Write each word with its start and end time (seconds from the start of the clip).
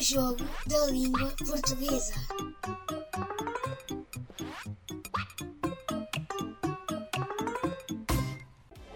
jogo 0.00 0.44
da 0.66 0.86
língua 0.86 1.30
portuguesa. 1.46 2.14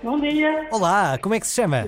Bom 0.02 0.18
dia. 0.20 0.68
Olá, 0.72 1.18
como 1.18 1.34
é 1.34 1.40
que 1.40 1.46
se 1.46 1.54
chama? 1.54 1.84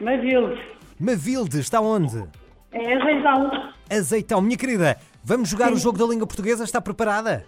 Mavilde. 0.00 0.60
Mavilde, 0.98 1.60
está 1.60 1.80
onde? 1.80 2.24
É 2.72 2.94
azeitão. 2.94 3.72
Azeitão. 3.88 4.42
Minha 4.42 4.56
querida, 4.56 4.98
vamos 5.22 5.48
jogar 5.48 5.72
o 5.72 5.76
jogo 5.76 5.98
da 5.98 6.06
língua 6.06 6.26
portuguesa? 6.26 6.64
Está 6.64 6.80
preparada? 6.80 7.46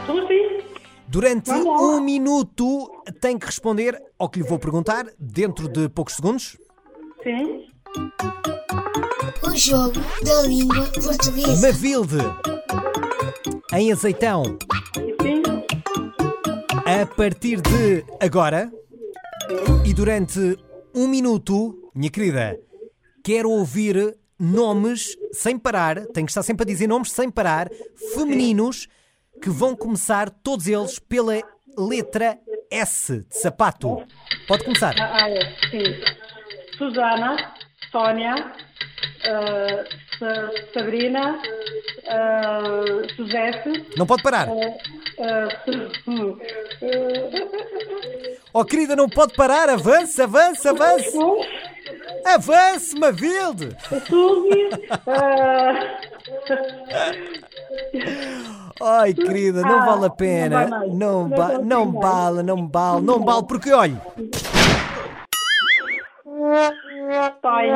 Estou 0.00 0.26
sim. 0.28 0.64
Durante 1.08 1.48
Vamos 1.50 1.66
lá. 1.66 1.80
um 1.80 2.00
minuto 2.00 3.02
tem 3.20 3.38
que 3.38 3.46
responder 3.46 3.98
ao 4.18 4.28
que 4.28 4.40
lhe 4.40 4.46
vou 4.46 4.58
perguntar, 4.58 5.06
dentro 5.18 5.68
de 5.68 5.88
poucos 5.88 6.14
segundos. 6.14 6.58
Sim. 7.22 7.66
O 9.42 9.56
jogo 9.56 10.00
da 10.24 10.42
língua 10.42 10.86
portuguesa. 10.92 11.66
Mavilde, 11.66 12.16
em 13.74 13.92
azeitão, 13.92 14.58
Sim. 15.20 15.42
a 16.86 17.06
partir 17.06 17.60
de 17.60 18.04
agora 18.20 18.72
e 19.84 19.92
durante 19.92 20.58
um 20.94 21.06
minuto, 21.06 21.90
minha 21.94 22.10
querida, 22.10 22.58
quero 23.22 23.50
ouvir 23.50 24.16
nomes 24.38 25.16
sem 25.32 25.58
parar, 25.58 26.06
tenho 26.06 26.26
que 26.26 26.32
estar 26.32 26.42
sempre 26.42 26.64
a 26.64 26.66
dizer 26.66 26.86
nomes 26.86 27.12
sem 27.12 27.30
parar, 27.30 27.68
femininos, 28.14 28.88
que 29.40 29.50
vão 29.50 29.76
começar 29.76 30.30
todos 30.30 30.66
eles 30.66 30.98
pela 30.98 31.40
letra 31.76 32.38
S 32.70 33.18
de 33.28 33.36
sapato. 33.36 34.02
Pode 34.48 34.64
começar. 34.64 34.94
Ah, 34.98 35.28
é. 35.28 35.54
Sim. 35.70 35.84
Susana. 36.78 37.36
Sónia. 37.90 38.34
Sa- 40.22 40.50
Sabrina. 40.72 41.36
ah, 42.08 42.60
Suzete. 43.16 43.86
Não 43.96 44.06
pode 44.06 44.22
parar. 44.22 44.46
Su- 45.64 46.10
hum, 46.10 46.38
Oh, 48.54 48.64
querida, 48.64 48.94
não 48.94 49.08
pode 49.08 49.34
parar. 49.34 49.68
Avance, 49.68 50.20
avance. 50.22 50.68
ah, 50.68 52.34
Avance, 52.34 52.96
Mavilde. 52.96 53.76
Suzy. 54.06 54.68
Ai, 58.80 59.14
querida, 59.14 59.62
não 59.62 59.80
Ah, 59.80 59.86
vale 59.86 60.06
a 60.06 60.10
pena. 60.10 60.66
não 60.92 61.28
ba 61.28 61.58
não 61.58 61.90
bala, 61.90 62.42
não 62.44 62.64
bala, 62.66 63.00
não 63.00 63.18
bala, 63.20 63.42
porque 63.42 63.72
olha, 63.72 64.00
Pai. 67.40 67.70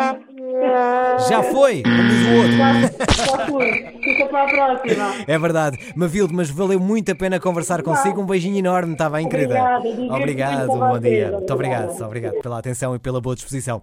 Já 1.28 1.42
foi, 1.42 1.82
como 1.82 2.08
diz 2.08 2.26
o 2.26 2.34
outro. 2.36 2.56
Já, 2.56 2.72
já 2.82 3.46
fui. 3.46 3.72
Fica 4.02 4.26
para 4.26 4.44
a 4.44 4.46
próxima. 4.48 5.14
É 5.26 5.38
verdade, 5.38 5.78
Mavilde, 5.94 6.34
mas 6.34 6.50
valeu 6.50 6.80
muito 6.80 7.10
a 7.12 7.14
pena 7.14 7.40
conversar 7.40 7.82
consigo. 7.82 8.20
Um 8.20 8.26
beijinho 8.26 8.58
enorme, 8.58 8.92
está 8.92 9.08
bem, 9.10 9.28
querida? 9.28 9.54
Obrigada, 9.54 10.14
Obrigado, 10.14 10.72
um 10.72 10.78
bom 10.78 10.98
dia. 10.98 11.30
Muito 11.32 11.52
obrigado, 11.52 12.00
obrigado 12.02 12.40
pela 12.40 12.58
atenção 12.58 12.94
e 12.94 12.98
pela 12.98 13.20
boa 13.20 13.34
disposição. 13.34 13.82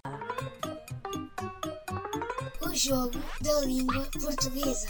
O 2.62 2.76
jogo 2.76 3.20
da 3.42 3.62
língua 3.66 4.04
portuguesa. 4.22 4.88